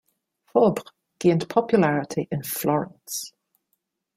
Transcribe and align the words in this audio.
Fabre 0.51 0.81
gained 1.19 1.47
popularity 1.47 2.27
in 2.31 2.41
Florence. 2.41 3.33